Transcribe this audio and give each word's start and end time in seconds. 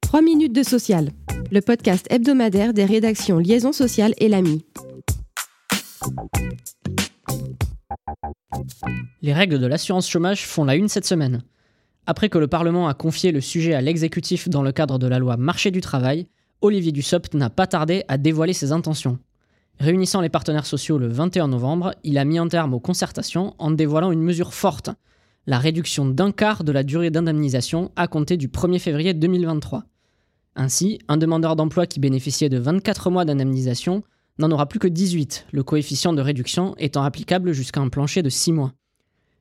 3 0.00 0.22
minutes 0.22 0.52
de 0.52 0.62
social, 0.62 1.10
le 1.50 1.60
podcast 1.60 2.06
hebdomadaire 2.10 2.72
des 2.72 2.84
rédactions 2.84 3.38
Liaison 3.38 3.72
sociale 3.72 4.12
et 4.18 4.28
l'AMI. 4.28 4.64
Les 9.22 9.32
règles 9.32 9.58
de 9.58 9.66
l'assurance 9.66 10.08
chômage 10.08 10.46
font 10.46 10.64
la 10.64 10.74
une 10.74 10.88
cette 10.88 11.06
semaine. 11.06 11.42
Après 12.06 12.28
que 12.28 12.38
le 12.38 12.48
Parlement 12.48 12.88
a 12.88 12.94
confié 12.94 13.32
le 13.32 13.40
sujet 13.40 13.74
à 13.74 13.80
l'exécutif 13.80 14.48
dans 14.48 14.62
le 14.62 14.72
cadre 14.72 14.98
de 14.98 15.06
la 15.06 15.18
loi 15.18 15.36
Marché 15.36 15.70
du 15.70 15.80
travail, 15.80 16.26
Olivier 16.60 16.92
Dussopt 16.92 17.34
n'a 17.34 17.50
pas 17.50 17.66
tardé 17.66 18.04
à 18.08 18.18
dévoiler 18.18 18.52
ses 18.52 18.72
intentions. 18.72 19.18
Réunissant 19.78 20.20
les 20.20 20.28
partenaires 20.28 20.66
sociaux 20.66 20.98
le 20.98 21.08
21 21.08 21.48
novembre, 21.48 21.94
il 22.04 22.18
a 22.18 22.24
mis 22.24 22.40
en 22.40 22.48
terme 22.48 22.74
aux 22.74 22.80
concertations 22.80 23.54
en 23.58 23.70
dévoilant 23.70 24.12
une 24.12 24.22
mesure 24.22 24.52
forte, 24.52 24.90
la 25.46 25.58
réduction 25.58 26.06
d'un 26.06 26.32
quart 26.32 26.64
de 26.64 26.72
la 26.72 26.82
durée 26.82 27.10
d'indemnisation 27.10 27.90
à 27.96 28.06
compter 28.06 28.36
du 28.36 28.48
1er 28.48 28.78
février 28.78 29.14
2023. 29.14 29.84
Ainsi, 30.54 30.98
un 31.08 31.16
demandeur 31.16 31.56
d'emploi 31.56 31.86
qui 31.86 32.00
bénéficiait 32.00 32.48
de 32.48 32.58
24 32.58 33.10
mois 33.10 33.24
d'indemnisation 33.24 34.02
n'en 34.38 34.50
aura 34.50 34.66
plus 34.66 34.78
que 34.78 34.88
18, 34.88 35.46
le 35.52 35.62
coefficient 35.62 36.12
de 36.12 36.22
réduction 36.22 36.74
étant 36.78 37.02
applicable 37.02 37.52
jusqu'à 37.52 37.80
un 37.80 37.88
plancher 37.88 38.22
de 38.22 38.28
6 38.28 38.52
mois. 38.52 38.72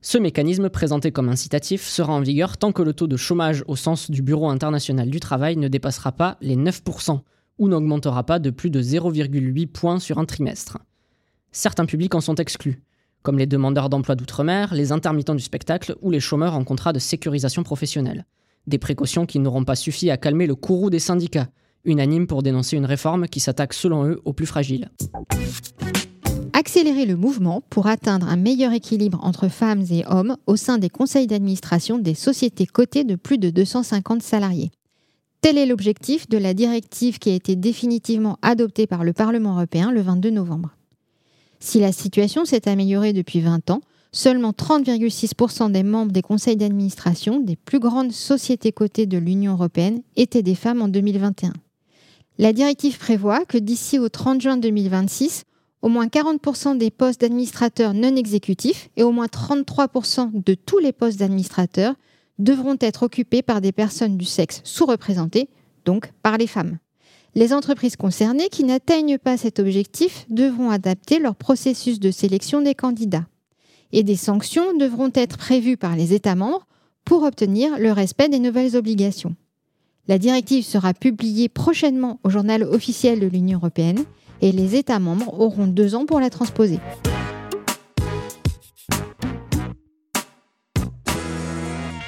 Ce 0.00 0.18
mécanisme, 0.18 0.68
présenté 0.68 1.12
comme 1.12 1.28
incitatif, 1.28 1.86
sera 1.86 2.12
en 2.12 2.20
vigueur 2.20 2.56
tant 2.56 2.72
que 2.72 2.82
le 2.82 2.92
taux 2.92 3.06
de 3.06 3.16
chômage 3.16 3.62
au 3.68 3.76
sens 3.76 4.10
du 4.10 4.22
Bureau 4.22 4.48
international 4.48 5.08
du 5.08 5.20
travail 5.20 5.56
ne 5.56 5.68
dépassera 5.68 6.12
pas 6.12 6.38
les 6.40 6.56
9%, 6.56 7.20
ou 7.58 7.68
n'augmentera 7.68 8.24
pas 8.24 8.38
de 8.38 8.50
plus 8.50 8.70
de 8.70 8.82
0,8 8.82 9.68
points 9.68 10.00
sur 10.00 10.18
un 10.18 10.24
trimestre. 10.24 10.78
Certains 11.52 11.86
publics 11.86 12.14
en 12.14 12.20
sont 12.20 12.34
exclus, 12.34 12.82
comme 13.22 13.38
les 13.38 13.46
demandeurs 13.46 13.88
d'emploi 13.88 14.14
d'outre-mer, 14.14 14.74
les 14.74 14.92
intermittents 14.92 15.34
du 15.34 15.42
spectacle 15.42 15.96
ou 16.02 16.10
les 16.10 16.20
chômeurs 16.20 16.54
en 16.54 16.64
contrat 16.64 16.92
de 16.92 16.98
sécurisation 16.98 17.62
professionnelle. 17.62 18.26
Des 18.66 18.78
précautions 18.78 19.26
qui 19.26 19.38
n'auront 19.38 19.64
pas 19.64 19.76
suffi 19.76 20.10
à 20.10 20.16
calmer 20.16 20.46
le 20.46 20.54
courroux 20.54 20.90
des 20.90 20.98
syndicats, 20.98 21.48
unanimes 21.84 22.26
pour 22.26 22.42
dénoncer 22.42 22.76
une 22.76 22.84
réforme 22.84 23.28
qui 23.28 23.40
s'attaque 23.40 23.74
selon 23.74 24.06
eux 24.06 24.20
aux 24.24 24.32
plus 24.32 24.46
fragiles. 24.46 24.90
Accélérer 26.52 27.06
le 27.06 27.16
mouvement 27.16 27.62
pour 27.70 27.86
atteindre 27.86 28.28
un 28.28 28.36
meilleur 28.36 28.72
équilibre 28.72 29.18
entre 29.22 29.48
femmes 29.48 29.84
et 29.90 30.04
hommes 30.06 30.36
au 30.46 30.56
sein 30.56 30.78
des 30.78 30.90
conseils 30.90 31.26
d'administration 31.26 31.98
des 31.98 32.14
sociétés 32.14 32.66
cotées 32.66 33.04
de 33.04 33.16
plus 33.16 33.38
de 33.38 33.50
250 33.50 34.22
salariés. 34.22 34.70
Tel 35.40 35.58
est 35.58 35.66
l'objectif 35.66 36.28
de 36.28 36.38
la 36.38 36.54
directive 36.54 37.18
qui 37.18 37.30
a 37.30 37.34
été 37.34 37.56
définitivement 37.56 38.38
adoptée 38.42 38.86
par 38.86 39.02
le 39.02 39.12
Parlement 39.12 39.54
européen 39.54 39.90
le 39.90 40.00
22 40.00 40.30
novembre. 40.30 40.76
Si 41.64 41.78
la 41.78 41.92
situation 41.92 42.44
s'est 42.44 42.68
améliorée 42.68 43.12
depuis 43.12 43.40
20 43.40 43.70
ans, 43.70 43.82
seulement 44.10 44.50
30,6% 44.50 45.70
des 45.70 45.84
membres 45.84 46.10
des 46.10 46.20
conseils 46.20 46.56
d'administration 46.56 47.38
des 47.38 47.54
plus 47.54 47.78
grandes 47.78 48.10
sociétés 48.10 48.72
cotées 48.72 49.06
de 49.06 49.16
l'Union 49.16 49.52
européenne 49.52 50.02
étaient 50.16 50.42
des 50.42 50.56
femmes 50.56 50.82
en 50.82 50.88
2021. 50.88 51.52
La 52.38 52.52
directive 52.52 52.98
prévoit 52.98 53.44
que 53.44 53.58
d'ici 53.58 54.00
au 54.00 54.08
30 54.08 54.40
juin 54.40 54.56
2026, 54.56 55.44
au 55.82 55.88
moins 55.88 56.08
40% 56.08 56.78
des 56.78 56.90
postes 56.90 57.20
d'administrateurs 57.20 57.94
non 57.94 58.16
exécutifs 58.16 58.90
et 58.96 59.04
au 59.04 59.12
moins 59.12 59.26
33% 59.26 60.42
de 60.44 60.54
tous 60.54 60.80
les 60.80 60.92
postes 60.92 61.20
d'administrateurs 61.20 61.94
devront 62.40 62.76
être 62.80 63.04
occupés 63.04 63.42
par 63.42 63.60
des 63.60 63.70
personnes 63.70 64.16
du 64.16 64.24
sexe 64.24 64.62
sous-représenté, 64.64 65.48
donc 65.84 66.10
par 66.24 66.38
les 66.38 66.48
femmes. 66.48 66.78
Les 67.34 67.54
entreprises 67.54 67.96
concernées 67.96 68.50
qui 68.50 68.62
n'atteignent 68.64 69.16
pas 69.16 69.38
cet 69.38 69.58
objectif 69.58 70.26
devront 70.28 70.70
adapter 70.70 71.18
leur 71.18 71.34
processus 71.34 71.98
de 71.98 72.10
sélection 72.10 72.60
des 72.60 72.74
candidats. 72.74 73.26
Et 73.92 74.02
des 74.02 74.16
sanctions 74.16 74.76
devront 74.76 75.10
être 75.14 75.38
prévues 75.38 75.78
par 75.78 75.96
les 75.96 76.12
États 76.12 76.34
membres 76.34 76.66
pour 77.04 77.22
obtenir 77.22 77.78
le 77.78 77.92
respect 77.92 78.28
des 78.28 78.38
nouvelles 78.38 78.76
obligations. 78.76 79.34
La 80.08 80.18
directive 80.18 80.64
sera 80.64 80.92
publiée 80.94 81.48
prochainement 81.48 82.20
au 82.22 82.30
journal 82.30 82.64
officiel 82.64 83.20
de 83.20 83.26
l'Union 83.26 83.58
européenne 83.58 84.04
et 84.40 84.52
les 84.52 84.76
États 84.76 84.98
membres 84.98 85.40
auront 85.40 85.66
deux 85.66 85.94
ans 85.94 86.04
pour 86.04 86.20
la 86.20 86.28
transposer. 86.28 86.80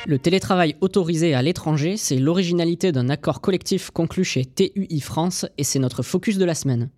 Le 0.06 0.19
télétravail 0.19 0.76
autorisé 0.82 1.32
à 1.32 1.41
l'étranger, 1.41 1.97
c'est 1.97 2.19
l'originalité 2.19 2.92
d'un 2.92 3.09
accord 3.09 3.41
collectif 3.41 3.91
conclu 3.91 4.22
chez 4.22 4.44
TUI 4.44 5.00
France 5.00 5.47
et 5.56 5.65
c'est 5.65 5.78
notre 5.78 6.03
focus 6.03 6.37
de 6.37 6.44
la 6.44 6.54
semaine. 6.54 6.91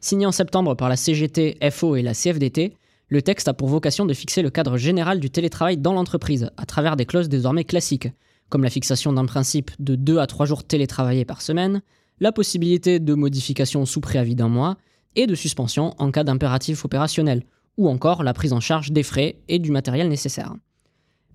Signé 0.00 0.26
en 0.26 0.32
septembre 0.32 0.74
par 0.74 0.90
la 0.90 0.96
CGT, 0.96 1.56
FO 1.70 1.96
et 1.96 2.02
la 2.02 2.12
CFDT, 2.12 2.74
le 3.08 3.22
texte 3.22 3.48
a 3.48 3.54
pour 3.54 3.68
vocation 3.68 4.04
de 4.04 4.12
fixer 4.12 4.42
le 4.42 4.50
cadre 4.50 4.76
général 4.76 5.20
du 5.20 5.30
télétravail 5.30 5.78
dans 5.78 5.94
l'entreprise, 5.94 6.50
à 6.58 6.66
travers 6.66 6.96
des 6.96 7.06
clauses 7.06 7.30
désormais 7.30 7.64
classiques, 7.64 8.08
comme 8.50 8.62
la 8.62 8.70
fixation 8.70 9.14
d'un 9.14 9.24
principe 9.24 9.70
de 9.78 9.94
2 9.94 10.18
à 10.18 10.26
3 10.26 10.44
jours 10.44 10.64
télétravaillés 10.64 11.24
par 11.24 11.40
semaine, 11.40 11.80
la 12.20 12.30
possibilité 12.30 13.00
de 13.00 13.14
modification 13.14 13.86
sous 13.86 14.02
préavis 14.02 14.34
d'un 14.34 14.48
mois, 14.48 14.76
et 15.16 15.26
de 15.26 15.34
suspension 15.34 15.94
en 15.98 16.10
cas 16.10 16.24
d'impératif 16.24 16.84
opérationnel, 16.84 17.42
ou 17.78 17.88
encore 17.88 18.22
la 18.22 18.34
prise 18.34 18.52
en 18.52 18.60
charge 18.60 18.92
des 18.92 19.02
frais 19.02 19.36
et 19.48 19.58
du 19.58 19.70
matériel 19.70 20.08
nécessaire. 20.08 20.54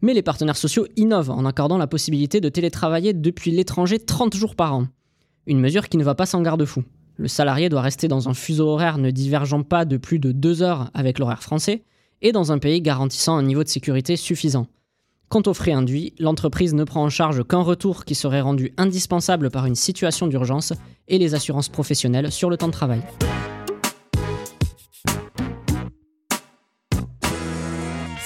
Mais 0.05 0.13
les 0.13 0.21
partenaires 0.21 0.55
sociaux 0.55 0.85
innovent 0.97 1.31
en 1.31 1.45
accordant 1.45 1.79
la 1.79 1.87
possibilité 1.87 2.39
de 2.39 2.47
télétravailler 2.47 3.11
depuis 3.11 3.49
l'étranger 3.49 3.97
30 3.97 4.35
jours 4.35 4.55
par 4.55 4.75
an. 4.75 4.85
Une 5.47 5.59
mesure 5.59 5.89
qui 5.89 5.97
ne 5.97 6.03
va 6.03 6.13
pas 6.13 6.27
sans 6.27 6.43
garde-fou. 6.43 6.83
Le 7.17 7.27
salarié 7.27 7.69
doit 7.69 7.81
rester 7.81 8.07
dans 8.07 8.29
un 8.29 8.35
fuseau 8.35 8.67
horaire 8.67 8.99
ne 8.99 9.09
divergeant 9.09 9.63
pas 9.63 9.83
de 9.83 9.97
plus 9.97 10.19
de 10.19 10.31
2 10.31 10.61
heures 10.61 10.91
avec 10.93 11.17
l'horaire 11.17 11.41
français 11.41 11.85
et 12.21 12.31
dans 12.31 12.51
un 12.51 12.59
pays 12.59 12.83
garantissant 12.83 13.35
un 13.35 13.41
niveau 13.41 13.63
de 13.63 13.67
sécurité 13.67 14.15
suffisant. 14.15 14.67
Quant 15.27 15.41
aux 15.47 15.55
frais 15.55 15.73
induits, 15.73 16.13
l'entreprise 16.19 16.75
ne 16.75 16.83
prend 16.83 17.03
en 17.03 17.09
charge 17.09 17.43
qu'un 17.43 17.63
retour 17.63 18.05
qui 18.05 18.13
serait 18.13 18.41
rendu 18.41 18.73
indispensable 18.77 19.49
par 19.49 19.65
une 19.65 19.73
situation 19.73 20.27
d'urgence 20.27 20.71
et 21.07 21.17
les 21.17 21.33
assurances 21.33 21.69
professionnelles 21.69 22.31
sur 22.31 22.51
le 22.51 22.57
temps 22.57 22.67
de 22.67 22.73
travail. 22.73 23.01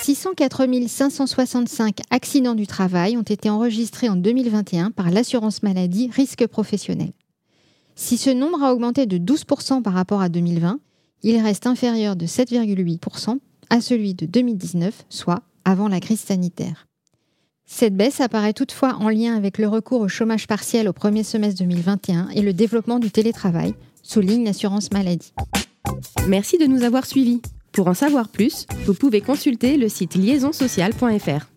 604 0.02 0.88
565 0.88 2.00
accidents 2.10 2.56
du 2.56 2.68
travail 2.68 3.18
ont 3.18 3.22
été 3.22 3.50
enregistrés 3.50 4.10
en 4.10 4.16
2021 4.16 4.92
par 4.92 5.12
l'assurance 5.12 5.62
maladie 5.62 6.10
risque 6.14 6.48
professionnel. 6.48 7.12
Si 7.96 8.18
ce 8.18 8.30
nombre 8.30 8.64
a 8.64 8.74
augmenté 8.74 9.06
de 9.06 9.18
12% 9.18 9.82
par 9.82 9.94
rapport 9.94 10.22
à 10.22 10.30
2020, 10.30 10.80
il 11.24 11.42
reste 11.42 11.68
inférieur 11.68 12.16
de 12.16 12.26
7,8% 12.26 13.40
à 13.70 13.82
celui 13.82 14.14
de 14.14 14.26
2019, 14.26 15.06
soit 15.10 15.42
avant 15.66 15.90
la 15.90 16.00
crise 16.00 16.22
sanitaire. 16.22 16.88
Cette 17.66 17.96
baisse 17.96 18.22
apparaît 18.22 18.54
toutefois 18.54 18.96
en 18.96 19.10
lien 19.10 19.36
avec 19.36 19.58
le 19.58 19.68
recours 19.68 20.02
au 20.02 20.08
chômage 20.08 20.48
partiel 20.48 20.88
au 20.88 20.94
premier 20.94 21.24
semestre 21.24 21.60
2021 21.60 22.30
et 22.30 22.42
le 22.42 22.54
développement 22.54 23.00
du 23.00 23.12
télétravail, 23.12 23.76
souligne 24.02 24.46
l'assurance 24.46 24.92
maladie. 24.92 25.34
Merci 26.28 26.58
de 26.58 26.66
nous 26.66 26.84
avoir 26.84 27.06
suivis. 27.06 27.42
Pour 27.80 27.88
en 27.88 27.94
savoir 27.94 28.28
plus, 28.28 28.66
vous 28.86 28.94
pouvez 28.94 29.22
consulter 29.22 29.78
le 29.78 29.88
site 29.88 30.16
liaisonsocial.fr. 30.16 31.48